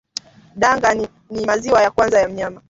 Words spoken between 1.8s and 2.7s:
ya kwanza ya mnyama